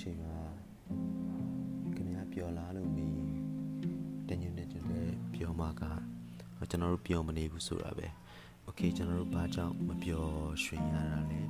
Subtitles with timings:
[0.00, 0.36] ချိန်မှာ
[1.94, 3.12] ခင်ဗျားပျော်လားလို့မေး
[4.28, 4.84] တညနေတည်း
[5.34, 5.82] ပျော်မှာက
[6.70, 8.06] ကျွန်တော်တို့ပျော်မနေဘူးဆိုတာပဲ
[8.64, 10.32] โอเคကျွန်တော်တို့ဘာကြောင့်မပျော်
[10.64, 11.40] ရွှင်ရတာလဲ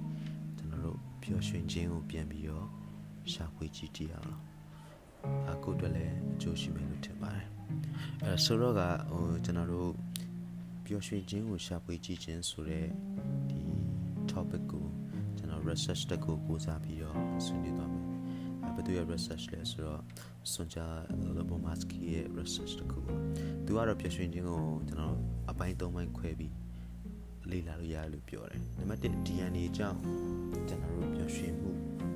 [0.59, 2.66] ကျွန်တော်တို့ပျော်ရွှင်ခြင်းကိုပြန်ပြီးတော့
[3.32, 4.37] ရှာဖွေကြည့်ကြည့်အောင်
[5.50, 7.46] အခုတော့လည်းအကျိုးရှိမယ်လို့ထင်ပါတယ်
[8.25, 9.91] အဲဆိုတော့ကဟိုကျွန်တော်တို့
[10.87, 12.87] ပျော်ရွှင်ခြင်းကိုရှာဖွေကြည့်ခြင်းဆိုတဲ့
[13.50, 13.61] ဒီ
[14.31, 14.86] topic ကို
[15.36, 18.11] ကျွန်တော် research တက်ကိုပို့စားပြီးတော့ဆွေးနွေးသွားမယ်
[18.75, 20.01] ဘယ်သူရဲ့ research လဲဆိုတော့
[20.51, 20.86] စွန်ချာ
[21.37, 22.99] လောဘမတ်စကီရဲ့ research တခု
[23.65, 25.18] သူကတော့ပျော်ရွှင်ခြင်းကိုကျွန်တော်
[25.49, 26.54] အပိုင်း၃ပိုင်းခွဲပြီး
[27.49, 29.99] လေ့လာလို့ရတယ်လို့ပြောတယ်နံပါတ်1 DNA ကြောင့်
[30.68, 31.71] ကျွန်တော်တို့ပျော်ရွှင်မှု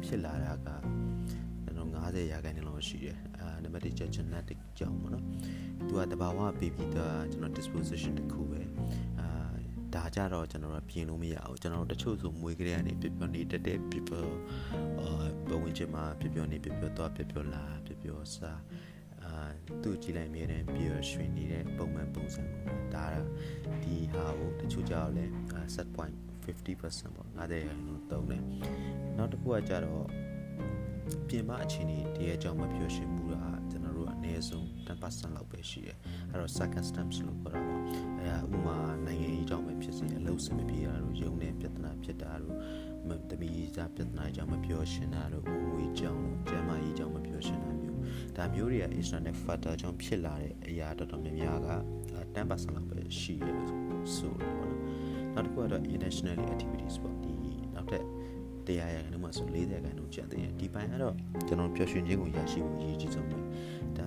[0.06, 0.68] ဖြစ်လာတာက
[1.64, 5.26] ကျွန်တော်90ရာခိုင်နှုန်းလောက်ရှိတယ်အာနံပါတ်1 genetic ကြောင့်ပေါ့နော်
[5.88, 8.62] သူကတဘာဝပေးပြီးတော့ကျွန်တော် disposition တခုပဲ
[9.17, 9.17] အာ
[9.96, 14.16] ဒါကြတော့ကျွန်တော်တို့ပြင်လို့မရအောင်ကျွန်တော်တို့တချို့ဆိုမွေးကလေးကနေပြပြနေတတဲ့ပြပြ
[15.02, 18.62] အာဘဝင်ချင်မှာပြပြနေပြပြတော့ပြပြလာပြပြစား
[19.24, 19.34] အာ
[19.84, 22.42] သူ့ကြည့်လိုက်မြဲတယ်ပြရွှင်နေတဲ့ပုံမှန်ပုံစံ
[22.94, 23.06] ဒါ
[23.84, 25.26] ဒီဟာကိုတချို့ကြောက်လဲ
[25.76, 26.94] set point 50%ပေါ့
[27.38, 28.44] 90ရာခိုင်နှုန်းသုံးတယ်
[29.18, 30.06] နောက်တစ်ခုကကြတော့
[31.28, 33.57] ပြင်ပအခြေအနေတည်းရဲ့အကြောင်းမပြောရှင်းမှုတာကျွန်တော်တို့
[34.18, 35.98] အနည်းဆုံး10%လောက်ပဲရှိတယ်
[36.32, 37.82] အဲ့တော့ circumstance လို့ခေါ်တာပေါ့
[38.20, 42.56] အဲဥမာနိုင်ငံရေးအကြောင်းပဲဖြစ်စေအလုပ်စမပြေတာတို့ယုံတဲ့ပြဿနာဖြစ်တာတို့
[43.30, 47.98] တမီးစားပြဿနာအကြောင်းမပြောရှင်းတာတို့ငွေကြောင်းတို့ကျန်းမာရေးအကြောင်းမပြောရှင်းတာမျိုး
[48.38, 51.70] ဒါမျိုးတွေက external factor ကြောင့်ဖြစ်လာတဲ့အရာတော်တော်များများက
[52.36, 53.68] 10%လောက်ပဲရှိရလို့
[54.16, 54.76] ဆိုတော့ပေါ့နော်
[55.34, 57.34] နောက်တစ်ခုကတော့ international activities ပေါ့ဒီ
[57.76, 58.04] နောက်ထပ်
[58.68, 61.16] တရားရခိုင်နှုန်းမှာဆို40ရာခိုင်နှုန်းကျန်သေးတယ်ဒီပိုင်းကတော့
[61.48, 63.07] ကျွန်တော်ပျော်ရွှင်ခြင်းကိုရရှိဖို့အရေးကြီးဆုံးပဲ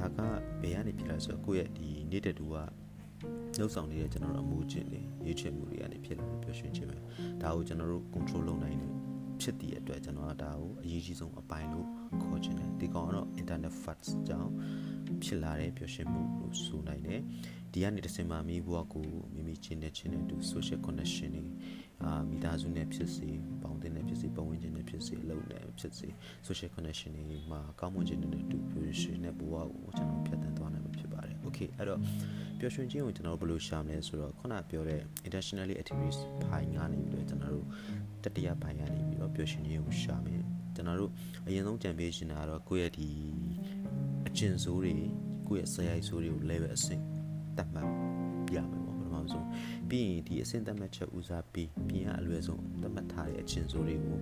[0.01, 0.21] ဒါက
[0.63, 2.57] ဘယ်ကနေဖြစ်လာဆိုတော့ကိုယ့်ရဲ့ဒီနေတဲ့တူက
[3.59, 6.97] လှုပ်ဆောင်နေတဲ့ကျွန်တော်တို့အမှုချင်းတွေရေးချင်မှုတွေကနေဖြစ်လာပျော်ရွှင်ခြင်းပဲ
[7.43, 8.93] ဒါကိုကျွန်တော်တို့ control လုပ်နိုင်တယ်
[9.41, 11.87] ဖြစ်တဲ့အတွက်ကျွန်တော်ကဒါကိုအရေးကြီးဆုံးအပိုင်းလို့
[12.23, 14.51] ခေါ်ချင်တယ်ဒီကောင်ကတော့ internet facts ကြောင့်
[15.25, 17.21] ဖြစ်လာတဲ့ပျော်ရွှင်မှုလို့ဆိုနိုင်တယ်
[17.73, 21.45] ဒီကနေတစ်စင်မှာမိဘကိုမိမိချင်းနဲ့ချင်းနဲ့တူ social connection တွေ
[22.03, 23.29] အာမိသားစုနဲ့ဖြစ်စေ
[23.63, 26.09] ပေါင်းတင်နဲ့ဖြစ်စေပတ်ဝန်းကျင်နဲ့ဖြစ်စေအလုပ်နဲ့ဖြစ်စေ
[26.47, 32.01] social connection တွေမှာကောင်းမွန်ခြင်းနဲ့တူပျော်ရွှင်တဲ့ဘဝကိုကျွန်တော်ဖြတ်သန်းသွားနိုင်မှာဖြစ်ပါတယ် okay အဲ့တော့
[32.59, 37.67] ပျော်ရွှင်ခြင်းကိုကျွန်တော်ဘယ်လိုရှာမလဲဆိုတော့ခုနပြောတဲ့ internationally activities ဘိုင်းကနေပြီးတော့ကျွန်တော်တို့
[38.25, 40.43] တတိယဘိုင်းကနေပြီးတော့ပျော်ရွှင်ခြင်းကိုရှာမယ်
[40.75, 41.11] ကျွန်တော်တို့
[41.47, 43.09] အရင်ဆုံးကြံပေးရှင်တာကတော့ကိုယ့်ရဲ့ဒီ
[44.31, 44.95] အကျဉ်းစိုးတွေ
[45.49, 47.03] ကိုယ့်ရဲ့ဆရာကြီးစိုးတွေကို level အဆင့်
[47.57, 47.89] တတ်မှတ်
[48.49, 49.47] ပြမယ်ပေါ့ပထမဆုံး
[49.89, 54.19] ပြီးရင်ဒီအဆင့်တတ်မှတ်ချက်ဦးစားပေးပြင်ရအလွယ်ဆုံးတတ်မှတ်ထားတဲ့အချင်းစိုးတွေကို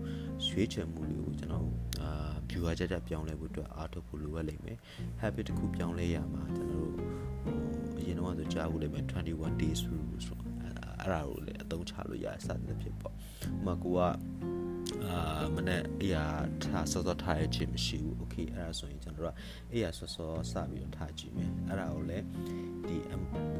[0.47, 1.67] ရွေးချယ်မှုတွေကိုကျွန်တော်
[2.03, 4.79] အာ viewer ကြကြပြောင်းလဲဖို့အတွက်အားထုတ်ဖို့လိုအပ်လိမ့်မယ်
[5.21, 7.09] habit တစ်ခုပြောင်းလဲရမှာကျွန်တော်တို့ဟို
[7.99, 10.75] အရင်တော့ဆိုကြားဖို့လိမ့်မယ်21 days rule ဆိုအဲ့
[11.13, 13.16] ဒါကိုလည်း အသုံးချလို့ရစသဖြင့်ပေါ့ဥ
[13.66, 14.00] မာကိုက
[15.06, 16.18] အာမနေ့အေးရ
[16.64, 19.38] ထားစောစောထားရခြင်းမရှိဘူးโอเคအဲ့ဒါဆိုရင်ကျွန်တော်တို့က
[19.72, 22.26] အေးရစောစောစပြီးတော့ထားကြည့်မယ်အဲ့ဒါကိုလည်း
[22.88, 22.98] ဒီ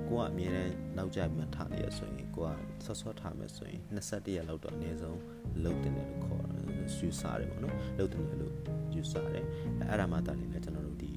[0.08, 2.50] ကိုကအမြဲတမ်းနောက်ကျပြီးထားနေရဆိုရင်ကိုက
[2.86, 5.20] စောစောထားမယ်ဆိုရင်21ရက်လောက်တော့အနည်းဆုံး
[5.64, 6.64] လုံးတင်တယ်လို့ခေါ်တယ်
[6.98, 8.54] ယူဆတယ်ပေါ့နော်လုံးတင်တယ်လို့
[8.96, 9.46] ယူဆတယ်
[9.90, 11.14] အဲ့ဒါမှတာလည်းကျွန်တော်တို့ဒီ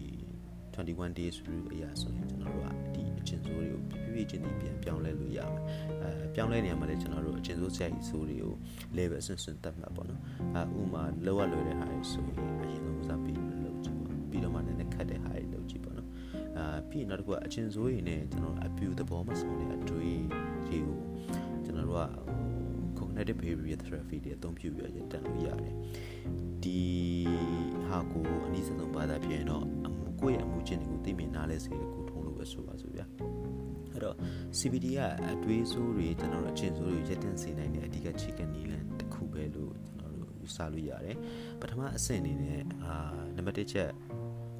[0.74, 2.89] 21 days rule အရာဆိုရင်ကျွန်တော်တို့ကဒီ
[3.21, 5.63] အကျဉ်းစိုးတွေကိုပြပြချင်းဒီပြန်ပြောင်းလဲလို့ရမယ်
[6.01, 8.53] အဲပြောင်းလဲနေရမှာလေကျွန်တော်တို့အကျဉ်းစိုးဆရာကြီးစိုးတွေကို
[8.97, 10.21] level အဆင့်ဆင့်တက်မှာပေါ့နော်
[10.55, 16.09] အဲဥမာလောရလွယ်တဲ့ဟာတွေဆိုရင်အရင်ဆုံးဦးစားပေးလို့လုပ်ကြည့်ပေါ့ပြီးတော့မှလည်းခက်တဲ့ဟာတွေလုပ်ကြည့်ပေါ့နော်
[16.57, 20.21] အာပြီးနောက်တစ်ခုကအကျဉ်းစိုးတွေနဲ့ကျွန်တော်အပြူသဘောမဆောင်တဲ့အတွေး
[20.67, 20.99] တွေကို
[21.65, 22.05] ကျွန်တော်တို့က
[22.99, 25.75] cognitive behavior therapy တွေအသုံးပြုပြီးရတန်လို့ရတယ်
[26.63, 26.79] ဒီ
[27.87, 29.65] ဟာကိုအနည်းဆုံးဘာသာဖြစ်ရင်တော့
[30.21, 32.00] ကိုယ့်ရဲ့အမှုချင်းတွေကိုသိမြင်နားလဲစေကိုထုံးလို့
[32.41, 33.05] ပဲဆိုပါစို့ဗျာ
[33.93, 34.15] အဲ့တော့
[34.57, 34.99] CBD က
[35.33, 41.17] အတွေးဆိုးတွေကျွန်တော်တို့အချင်းဆိုးတွေရက်တင်စေနိုင်တဲ့အဓိကခြေကနီးလန်တစ်ခုပဲလို့ကျွန်တော်တို့ယူဆလို့ရတယ်
[41.61, 42.93] ပထမအဆင့်အနေနဲ့အာ
[43.35, 43.89] နံပါတ်1ချက်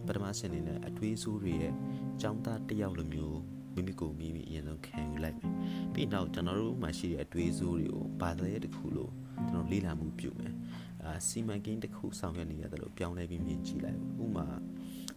[0.07, 1.73] ပထမအဆင့်အနေနဲ့အတွေးဆိုးတွေရဲ့
[2.21, 3.39] ចောင်းသားတစ်ယောက်လိုမျိုး
[3.75, 5.53] မိမိကိုမိမိအရင်ဆုံးခံယူလိုက်မယ်
[5.93, 9.11] ပြီးနောက်ကျွန်တော်တို့မှရှိတဲ့အတွေးဆိုးတွေကိုဘာသာရေးတစ်ခုလို့
[9.49, 10.53] ကျွန်တော်လေ့လာမှုပြုမယ်
[11.03, 14.45] အာစီမံကိန်းတစ်ခုဆောင်ရွက်နေရတယ်လို့ပြောင်းလဲပြီးမြင်ကြည့်လိုက်ဥပမာ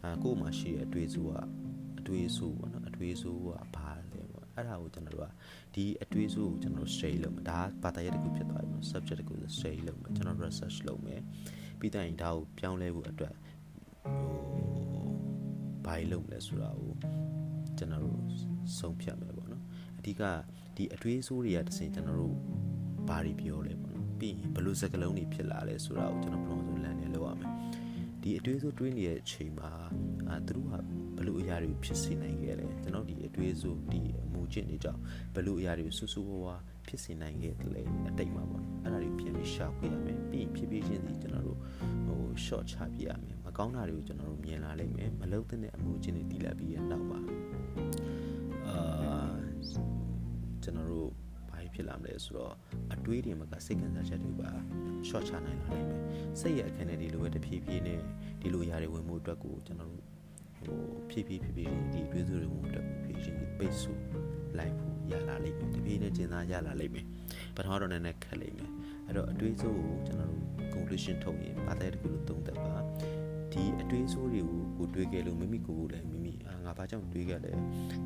[0.02, 1.63] အာကို့မှာရှိတဲ့အတွေ့အဆိုကအ
[2.08, 5.28] တွေ့အဆိုပေါ့နော်အတွေ့အဆိုကဘာလဲပေါ့အဲ့ဒါကိုကျွန်တော်တို့က
[5.74, 11.20] ဒီအတွေ့အဆိုကိုကျွန်တော်တို့ share လုပ်မယ်ဒါဘာသာရပ်တစ်ခုဖြစ်သွားပြီပေါ့ subject တစ်ခုဆို share လုပ်မယ်ကျွန်တော် research လုပ်မယ်
[11.80, 13.34] ပြီးတော့ရင်ဒါကိုပြောင်းလဲဖို့အတွက်
[14.04, 14.64] ဟို
[15.86, 16.92] ဘာလုပ်မလဲဆိုတာကို
[17.78, 18.18] ကျွန်တော်တို့
[18.78, 19.64] ဆုံးဖြတ်မယ်ပေါ့နော်
[19.98, 20.22] အဓိက
[20.76, 22.36] ဒီအတွေ့အဆိုတွေကတစ်စင်ကျွန်တော်တို့
[23.08, 27.43] ဘာတွေပြောလဲပေါ့နော်ပြီးရင်ဘယ်လိုစကားလုံးတွေဖြစ်လာလဲဆိုတာကိုကျွန်တော်ပထမဆုံးလမ်းနေလောက်ရမယ်
[28.24, 29.70] ဒီအတွေးဆိုတွေးနေတဲ့အချိန်မှာ
[30.28, 30.74] အာသူတို့က
[31.16, 35.00] ဘလို့အရာတွေဖြစ်စေနိုင်ခဲ့လဲကျွန်တော်ဒီအတွေးဆိုဒီအမှုချကျင့်တွေကြောင့်
[35.34, 36.56] ဘလို့အရာတွေဆူဆူဝါးဝါ
[36.86, 41.58] ဖြစ်စေနိုင်ခဲ့တယ်လေအတိတ်မှာပေါ့အဲ့ဒါတွေပြန်ပြီးရှာဖွေရမယ်ပြီးဖြည်းဖြည်းချင်းစီကျွန်တော်တို့
[42.06, 47.18] ဟို short ချပြရမယ်မကောင်းတာတွေကိုကျွန်တော်တို့မြင်လာလိမ့်မယ်မလုံတဲ့အမှုချင်းတွေတည်လာပြီးရနောက်ပါ
[48.68, 49.32] အာ
[50.62, 51.23] ကျွန်တော်တို့ဘာ
[51.74, 52.54] ဖြစ်လာမလဲဆိုတော့
[52.94, 54.50] အတွေးတွေမှာကစိတ်ခံစားချက်တွေပါ
[55.08, 56.02] short ချနိုင်လာနိုင်မယ်
[56.40, 58.00] စိတ်ရဲ့အခန်းထဲဒီလိုပဲတဖြည်းဖြည်းနဲ့
[58.40, 60.04] ဒီလိုຢာတွေဝင်မှုအတွက်ကိုကျွန်တော်တို့
[60.66, 64.00] ဟိုဖြည်းဖြည်းဖြည်းဖြည်းဒီအတွေးစုတွေဝင်မှုအတွက်ဖြည်းဖြည်းပိတ်ဆို့
[64.58, 67.06] လိုက်ဖို့ရလာလိမ့်မယ်တဖြည်းနဲ့ကျင်သားရလာလိမ့်မယ်
[67.56, 68.70] ပထမတော့နည်းနည်းခက်လိမ့်မယ်
[69.06, 70.44] အဲ့တော့အတွေးစုကိုကျွန်တော်တို့
[70.74, 72.76] conclusion ထုတ်ရင်ဘာသာတခုလို့သုံးသပ်ပါ
[73.52, 76.33] ဒီအတွေးဆိုးတွေကိုကိုတွေးခဲ့လို့မိမိကိုယ်ကိုလည်းမိမိအာ
[76.66, 77.52] ငါဘာကြောင့်တွေးခဲ့လဲ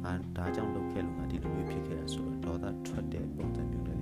[0.05, 3.97] ငါဒါကြောင့်လုပ်ခဲ့လို့ငါဒီလိုမျိုးဖြစ်ခဲ့တာဆိုတော့ဒေါသထွက်တဲ့ပုံစံမျိုးတွေ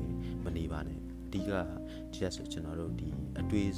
[0.45, 1.51] မနေပါနဲ့အဓိက
[2.13, 3.09] ဒီကဆိုကျွန်တော်တို့ဒီ
[3.41, 3.71] အတွေး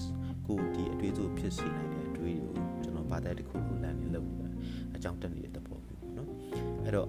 [0.46, 4.50] ကိုဒီအတွေးဆိုးဖြစ်စေနိုင်တဲ့အတွေးတွေကိုကျွန်တော်ဘာသာတခုလို့လမ်းနေလုပ်နေတာ
[4.96, 6.28] အကြောင်းတက်နေတဲ့သဘောမျိုးပေါ့နော်
[6.84, 7.08] အဲ့တော့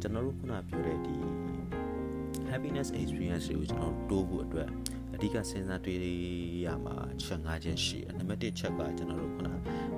[0.00, 1.14] ကျွန်တော်တို့ခုနပြောတဲ့ဒီ
[2.50, 4.68] happiness experience တွေကိုကျွန်တော်တိုးဖို့အတွက်
[5.14, 6.00] အဓိကစဉ်းစားတွေး
[6.64, 9.48] ရမှာချက်၅ချက်ရှိတယ်နံပါတ်1ချက်ကကျွန်တော်တို့ခုန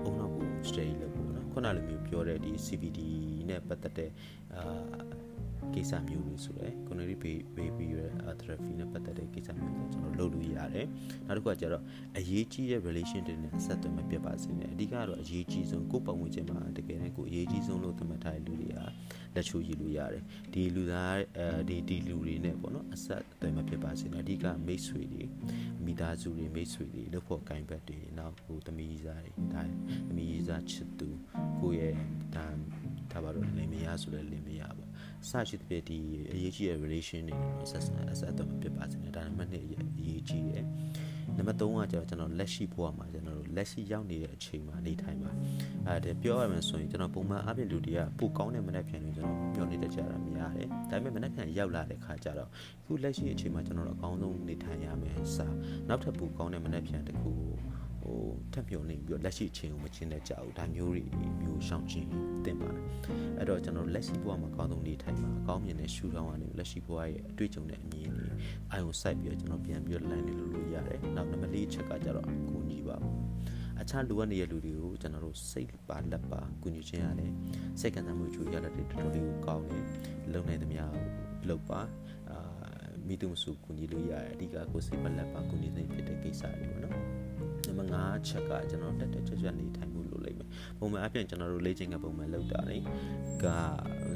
[0.05, 1.10] အုံနောက်ကို study လုပ်ဖို့နော်
[1.53, 3.01] ခုနလိုမျိုးပြောတဲ့ဒီ CBD
[3.49, 4.11] နဲ့ပတ်သက်တဲ့
[4.55, 4.63] အာ
[5.75, 7.17] ကိစ္စမျိုးတွေဆိုတော့ coronary
[7.57, 7.87] baby
[8.41, 10.87] therapy နဲ့ပတ်သက်တဲ့ကိစ္စမျိုးတွေကျွန်တော်လုပ်လို့ရတယ်
[11.27, 11.85] နောက်တစ်ခုကကျတော့
[12.19, 18.79] အရေးကြီးတဲ့ relation တွေနဲ့ဆက်သွယ်မပြတ်ပါစေနဲ့အဓိကတော့အရေးကြီးဆုံးကိုယ်ပတ်ဝန်းကျင်မှာတကယ်တမ်းကိုအရေးကြီးဆုံးလို့သတ်မှတ်ထားတဲ့လူတွေက
[19.35, 20.23] လက်ချိုးရည်လို့ရတယ်
[20.53, 25.25] ဒီလူသားအဲဒီဒီလူတွေနဲ့ပေါ့နော်အဆက်အသွယ်မပြတ်ပါစေနဲ့အဓိကမိတ်ဆွေတွေ
[25.91, 29.63] မိသားစုတွေမိတ်ဆွေတွေလို့ဖို့ကင်ဘက်တွေနောက်ဟိုသမီးစားတွေဒါ
[30.09, 31.09] သမီးစားချစ်သူ
[31.61, 31.95] ကိုယ့်ရဲ့
[32.35, 32.47] ဒါ
[33.13, 34.91] ဒါပါတော့လင်မယားဆိုလဲလင်မယားပေါ့
[35.29, 35.99] စရှိတဲ့ပြဒီ
[36.33, 39.57] အရေးကြီးတဲ့ relation တွေနော်ဆက်ဆက်အဆက်အသွယ်မပြတ်ပါစေနဲ့ဒါနံပါတ်2
[39.99, 40.65] အရေးကြီးတယ်
[41.41, 45.31] နံပါတ်3ကကျတော့ကျွန်တော်လက်ရှိဘဝမှာကျွန်တော်တို့လက်ရှိရောက်နေတဲ့အချိန်မှာနေထိုင်ပါ
[45.89, 52.49] အဲပြောရမယ်ဆိုရင်ကျွန်တော်ပုံမှန်အပြင်လူတွေကပိုကောင်းတဲ့မနက်ဖြန်တွေကျွန်တော်မျှော်လင့်တတ်ကြတာများတယ်ဒါပေမဲ့မနက်ဖြန်ရောက်လာတဲ့ခါကျတော့
[52.85, 55.47] ခုလက်ရှိအချိန်မှာကျွန်တော်တို့အကောင်းဆုံးနေထိုင်ရမယ်စာ
[55.89, 57.51] နောက်ထပ်ပိုကောင်းတဲ့မနက်ဖြန်တစ်ခုကို
[58.03, 58.23] ဟို
[58.53, 61.03] ထပ်ပြောနေပြီးတော့လက်ရှိအချိန်ကိုမချင်းတဲ့ကြဘူးဒါမျိုးတွေ
[61.43, 62.09] မျိုးရှောင်ခြင်း
[62.45, 62.85] တင်ပါတယ်
[63.39, 68.20] အဲ့တော့ကျွန်တော်လက်ရှိဘဝမှာအကောင်းဆုံးနေထိုင်မှာအကောင်းမြင်တဲ့ရှူထောင်းကနေလက်ရှိဘဝရဲ့အတွေ့အကြုံနဲ့အမြင်တွေ
[68.73, 73.17] အာရုံစိုက်ပြီးတော့ကျွန်တော်ပြန်ပြီးတော့ line လေးလုပ်လို့ရတယ်နောက်နံပါတ်၄ချက်ကကြတော့ကိုညီပါဘူး
[73.81, 77.33] အခြားလိုအပ်နေတဲ့လူတွေကိုကျွန်တော်တို့စိတ်ပါလက်ပါကူညီခြင်းရတယ်
[77.81, 79.85] စိတ်ကံစားမှုချိုရတဲ့တော်တော်လေးကိုကောင်းတယ်
[80.33, 80.83] လုံနိုင်သမျှ
[81.49, 81.81] လုပ်ပါ
[82.31, 82.39] အာ
[83.07, 86.97] မိသူမစုကူညီလို့ရတယ်အဓိကကိုစိတ်ပါလက်ပါကူညီနေဖြစ်တဲ့ကိစ္စတွေပေါ့နော်
[87.67, 90.01] နံပါတ်5ချက်ကကျွန်တော်တက်တက်ကြွကြွနေထိုင်မှု
[90.39, 92.79] လို့လိမ့်မယ်ပုံမှန်အပြင်ကျွန်တော်တို့လေ့ကျင့်ကပုံမှန်လုပ်တာလေ
[93.45, 93.47] က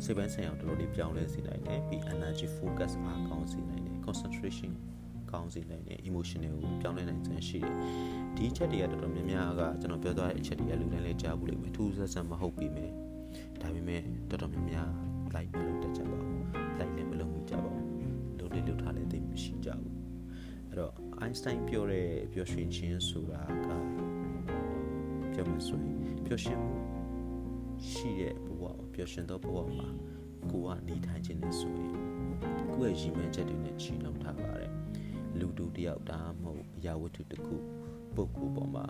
[0.04, 4.72] စိတ်ပိုင်းဆိုင်ရာတော်တော်လေးပြောင်းလဲစေနိုင်တယ်ပြီး energy focus အားကောင်းစေနိုင်တယ် concentration
[5.30, 7.74] ကောင်းစေနိုင်တယ် emotional ကိုပြောင်းလဲနိုင်ခြင်းရှိတယ်
[8.36, 12.90] ဒီချက်တွေကတော်တော်များများကကျွန်တော်ပြောသွားတဲ့အချက်တွေကလူတိုင်းလည်းကြားဘူးလိမ့်မယ်ထူးဆန်းဆန်းမဟုတ်ပြီမယ်
[13.60, 14.90] ဒါပေမဲ့တော်တော်များများ
[15.34, 16.42] like မလုပ်တတ်ကြပါဘူး
[16.78, 17.92] like လည်းမလုပ်မိကြပါဘူး
[18.38, 19.94] လုပ်လေးလုပ်ထားလည်းသိမရှိကြဘူး
[20.68, 23.68] အဲ့တော့ Einstein ပြောတဲ့ပျော်ရွှင်ခြင်းဆိုတာက
[25.34, 25.96] ပြောမှဆိုရင်
[26.26, 26.76] ပျော်ရွှင်မှု
[27.90, 28.62] ရှိတဲ့ဘဝ
[28.94, 29.88] ပျော်ရွှင်သောဘဝမှာ
[30.50, 31.92] ကိုကနေထိုင်ခြင်းနဲ့ဆိုရင်
[32.74, 34.72] ကိုယ့်ရဲ့ရည်မှန်းချက်တွေနဲ့ချီနှောင်ထားပါတယ်
[35.38, 37.56] လူတူတယောက်ဒါမှမဟုတ်အရာဝတ္ထုတစ်ခု
[38.14, 38.86] ပုဂ္ဂိုလ်ပေါ်မှာ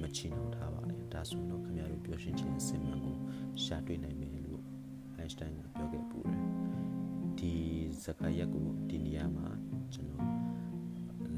[0.00, 3.16] မချီနှောင်ထားပါနဲ့ဒါဆိုတော့ခင်ဗျားတို့ပျော်ရွှင်ခြင်းအစစ်မှန်ကို
[3.64, 4.62] ရှာတွေ့နိုင်မယ်လို့
[5.20, 6.40] Einstein ကပြောခဲ့ပူတယ်
[7.38, 7.54] ဒီ
[8.04, 9.48] စကားရက်ကိုဒီနေရာမှာ
[9.92, 10.24] ကျွန်တော်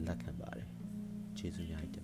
[0.07, 0.69] လက်ခံပါတယ်
[1.37, 2.04] ကျေးဇူးများတင်